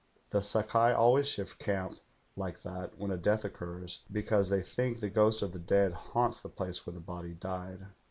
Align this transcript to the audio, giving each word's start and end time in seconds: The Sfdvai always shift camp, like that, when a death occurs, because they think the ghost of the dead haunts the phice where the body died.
The 0.31 0.39
Sfdvai 0.39 0.95
always 0.97 1.27
shift 1.27 1.59
camp, 1.59 1.99
like 2.35 2.63
that, 2.63 2.97
when 2.97 3.11
a 3.11 3.17
death 3.17 3.45
occurs, 3.45 4.01
because 4.11 4.49
they 4.49 4.63
think 4.63 4.99
the 4.99 5.11
ghost 5.11 5.43
of 5.43 5.51
the 5.51 5.59
dead 5.59 5.93
haunts 5.93 6.41
the 6.41 6.49
phice 6.49 6.83
where 6.87 6.93
the 6.95 6.99
body 6.99 7.35
died. 7.35 7.85